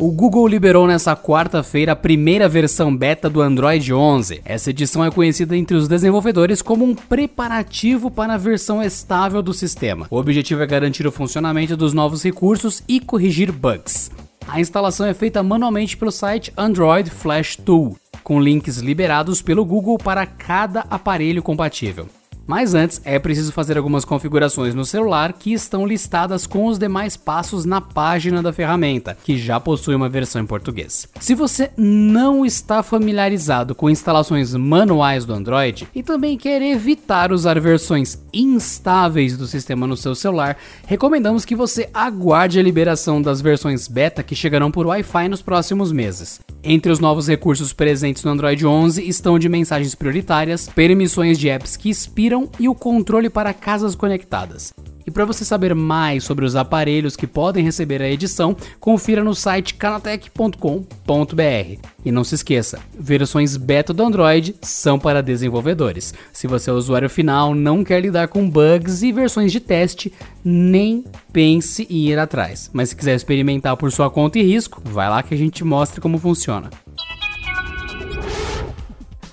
[0.00, 4.42] O Google liberou nessa quarta-feira a primeira versão beta do Android 11.
[4.44, 9.52] Essa edição é conhecida entre os desenvolvedores como um preparativo para a versão estável do
[9.52, 10.06] sistema.
[10.08, 14.08] O objetivo é garantir o funcionamento dos novos recursos e corrigir bugs.
[14.46, 19.98] A instalação é feita manualmente pelo site Android Flash Tool, com links liberados pelo Google
[19.98, 22.08] para cada aparelho compatível.
[22.48, 27.14] Mas antes é preciso fazer algumas configurações no celular que estão listadas com os demais
[27.14, 31.06] passos na página da ferramenta, que já possui uma versão em português.
[31.20, 37.60] Se você não está familiarizado com instalações manuais do Android e também quer evitar usar
[37.60, 43.86] versões instáveis do sistema no seu celular, recomendamos que você aguarde a liberação das versões
[43.86, 46.40] beta que chegarão por Wi-Fi nos próximos meses.
[46.70, 51.78] Entre os novos recursos presentes no Android 11 estão de mensagens prioritárias, permissões de apps
[51.78, 54.74] que expiram e o controle para casas conectadas.
[55.08, 59.34] E para você saber mais sobre os aparelhos que podem receber a edição, confira no
[59.34, 61.88] site canatech.com.br.
[62.04, 66.12] E não se esqueça, versões beta do Android são para desenvolvedores.
[66.30, 70.12] Se você é usuário final, não quer lidar com bugs e versões de teste,
[70.44, 72.68] nem pense em ir atrás.
[72.70, 76.02] Mas se quiser experimentar por sua conta e risco, vai lá que a gente mostra
[76.02, 76.68] como funciona.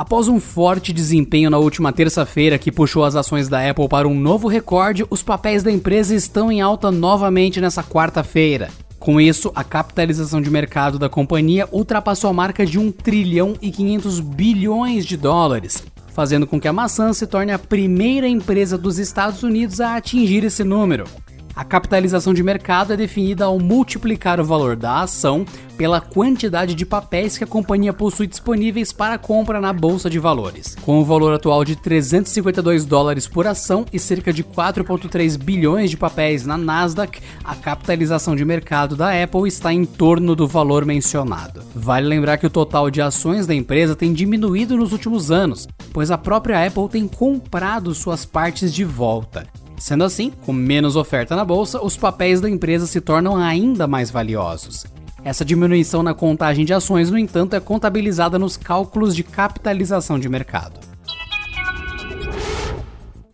[0.00, 4.18] Após um forte desempenho na última terça-feira que puxou as ações da Apple para um
[4.18, 8.70] novo recorde, os papéis da empresa estão em alta novamente nessa quarta-feira.
[8.98, 13.70] Com isso, a capitalização de mercado da companhia ultrapassou a marca de 1 trilhão e
[13.70, 15.84] 500 bilhões de dólares,
[16.14, 20.44] fazendo com que a maçã se torne a primeira empresa dos Estados Unidos a atingir
[20.44, 21.04] esse número.
[21.60, 25.44] A capitalização de mercado é definida ao multiplicar o valor da ação
[25.76, 30.74] pela quantidade de papéis que a companhia possui disponíveis para compra na bolsa de valores.
[30.80, 35.98] Com o valor atual de 352 dólares por ação e cerca de 4,3 bilhões de
[35.98, 41.62] papéis na Nasdaq, a capitalização de mercado da Apple está em torno do valor mencionado.
[41.74, 46.10] Vale lembrar que o total de ações da empresa tem diminuído nos últimos anos, pois
[46.10, 49.46] a própria Apple tem comprado suas partes de volta.
[49.80, 54.10] Sendo assim, com menos oferta na bolsa, os papéis da empresa se tornam ainda mais
[54.10, 54.84] valiosos.
[55.24, 60.28] Essa diminuição na contagem de ações, no entanto, é contabilizada nos cálculos de capitalização de
[60.28, 60.78] mercado.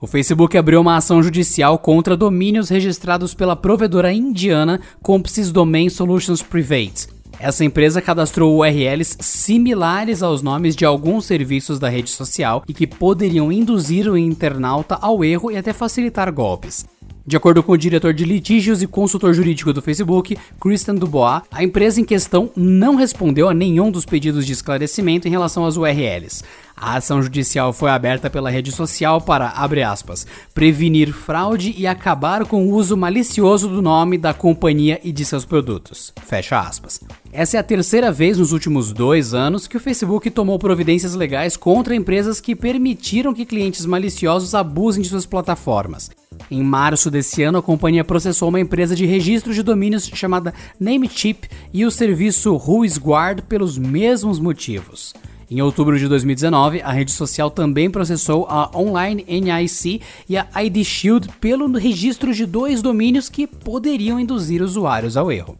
[0.00, 6.42] O Facebook abriu uma ação judicial contra domínios registrados pela provedora indiana Compsys Domain Solutions
[6.42, 7.08] Private,
[7.38, 12.86] essa empresa cadastrou URLs similares aos nomes de alguns serviços da rede social e que
[12.86, 16.84] poderiam induzir o internauta ao erro e até facilitar golpes.
[17.26, 21.64] De acordo com o diretor de litígios e consultor jurídico do Facebook, Christian Dubois, a
[21.64, 26.44] empresa em questão não respondeu a nenhum dos pedidos de esclarecimento em relação às URLs.
[26.78, 32.44] A ação judicial foi aberta pela rede social para, abre aspas, prevenir fraude e acabar
[32.44, 36.12] com o uso malicioso do nome da companhia e de seus produtos.
[36.26, 37.00] Fecha aspas.
[37.32, 41.56] Essa é a terceira vez nos últimos dois anos que o Facebook tomou providências legais
[41.56, 46.10] contra empresas que permitiram que clientes maliciosos abusem de suas plataformas.
[46.50, 51.48] Em março desse ano, a companhia processou uma empresa de registro de domínios chamada Namecheap
[51.72, 55.14] e o serviço WhoisGuard pelos mesmos motivos.
[55.48, 60.84] Em outubro de 2019, a rede social também processou a Online NIC e a ID
[60.84, 65.56] Shield pelo registro de dois domínios que poderiam induzir usuários ao erro.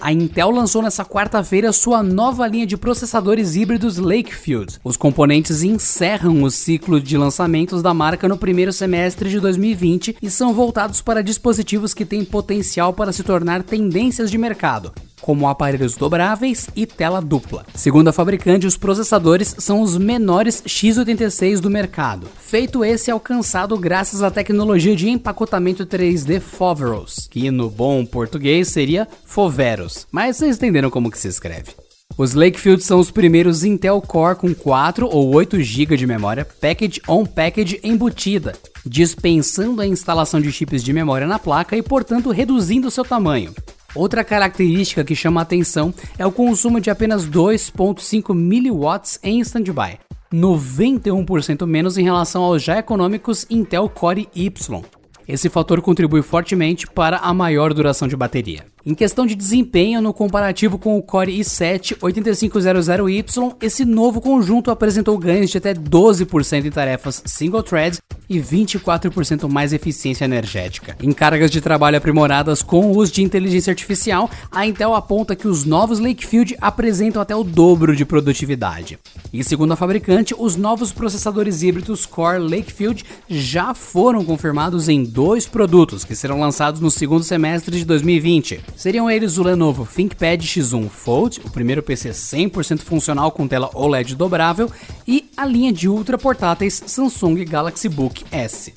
[0.00, 4.78] A Intel lançou nessa quarta-feira sua nova linha de processadores híbridos Lakefield.
[4.84, 10.30] Os componentes encerram o ciclo de lançamentos da marca no primeiro semestre de 2020 e
[10.30, 15.96] são voltados para dispositivos que têm potencial para se tornar tendências de mercado, como aparelhos
[15.96, 17.64] dobráveis e tela dupla.
[17.74, 24.22] Segundo a fabricante, os processadores são os menores x86 do mercado, feito esse alcançado graças
[24.22, 30.90] à tecnologia de empacotamento 3D Foveros, que no bom português seria Foveros, mas vocês entenderam
[30.90, 31.86] como que se escreve.
[32.18, 37.02] Os Lakefield são os primeiros Intel Core com 4 ou 8 GB de memória package
[37.06, 38.54] on package embutida,
[38.86, 43.54] dispensando a instalação de chips de memória na placa e, portanto, reduzindo seu tamanho.
[43.94, 49.98] Outra característica que chama a atenção é o consumo de apenas 2.5 mW em standby,
[50.32, 54.82] 91% menos em relação aos já econômicos Intel Core Y.
[55.28, 58.64] Esse fator contribui fortemente para a maior duração de bateria.
[58.84, 65.18] Em questão de desempenho, no comparativo com o Core i7 8500Y, esse novo conjunto apresentou
[65.18, 67.98] ganhos de até 12% em tarefas single thread
[68.28, 70.96] e 24% mais eficiência energética.
[71.02, 75.48] Em cargas de trabalho aprimoradas com o uso de inteligência artificial, a Intel aponta que
[75.48, 78.98] os novos Lakefield apresentam até o dobro de produtividade.
[79.32, 85.46] E segundo a fabricante, os novos processadores híbridos Core Lakefield já foram confirmados em dois
[85.46, 88.60] produtos que serão lançados no segundo semestre de 2020.
[88.76, 94.14] Seriam eles o Lenovo ThinkPad X1 Fold, o primeiro PC 100% funcional com tela OLED
[94.14, 94.70] dobrável,
[95.06, 98.72] e a linha de ultra portáteis Samsung Galaxy Book S.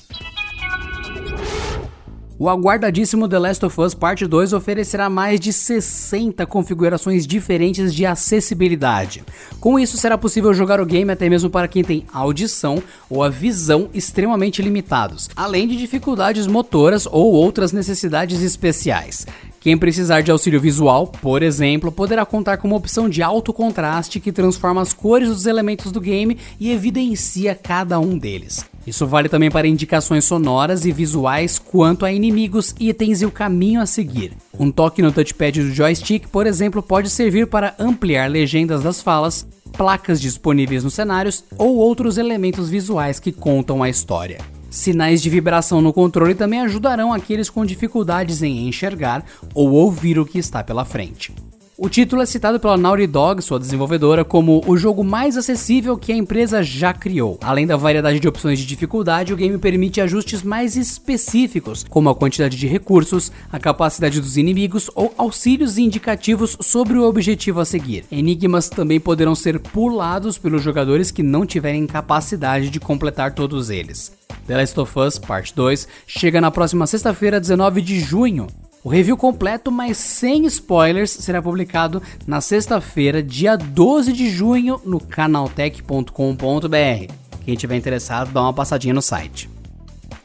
[2.42, 8.06] O aguardadíssimo The Last of Us Parte 2 oferecerá mais de 60 configurações diferentes de
[8.06, 9.22] acessibilidade.
[9.60, 13.28] Com isso, será possível jogar o game até mesmo para quem tem audição ou a
[13.28, 19.26] visão extremamente limitados, além de dificuldades motoras ou outras necessidades especiais.
[19.60, 24.18] Quem precisar de auxílio visual, por exemplo, poderá contar com uma opção de alto contraste
[24.18, 28.64] que transforma as cores dos elementos do game e evidencia cada um deles.
[28.86, 33.82] Isso vale também para indicações sonoras e visuais quanto a inimigos, itens e o caminho
[33.82, 34.32] a seguir.
[34.58, 39.46] Um toque no touchpad do joystick, por exemplo, pode servir para ampliar legendas das falas,
[39.76, 44.38] placas disponíveis nos cenários ou outros elementos visuais que contam a história.
[44.70, 50.24] Sinais de vibração no controle também ajudarão aqueles com dificuldades em enxergar ou ouvir o
[50.24, 51.34] que está pela frente.
[51.82, 56.12] O título é citado pela Naughty Dog, sua desenvolvedora, como o jogo mais acessível que
[56.12, 57.38] a empresa já criou.
[57.42, 62.14] Além da variedade de opções de dificuldade, o game permite ajustes mais específicos, como a
[62.14, 68.04] quantidade de recursos, a capacidade dos inimigos ou auxílios indicativos sobre o objetivo a seguir.
[68.12, 74.19] Enigmas também poderão ser pulados pelos jogadores que não tiverem capacidade de completar todos eles.
[74.50, 78.48] The Last of Us Parte 2 chega na próxima sexta-feira, 19 de junho.
[78.82, 84.98] O review completo, mas sem spoilers, será publicado na sexta-feira, dia 12 de junho, no
[84.98, 87.14] canaltech.com.br.
[87.44, 89.48] Quem tiver interessado, dá uma passadinha no site.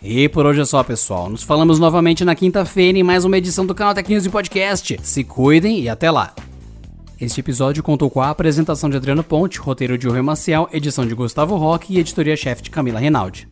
[0.02, 1.30] E por hoje é só, pessoal.
[1.30, 5.00] Nos falamos novamente na quinta-feira em mais uma edição do Canal Tech News e Podcast.
[5.04, 6.34] Se cuidem e até lá.
[7.22, 11.14] Este episódio contou com a apresentação de Adriano Ponte, roteiro de Rui Maciel, edição de
[11.14, 13.48] Gustavo Roque e editoria-chefe de Camila Reinaldi.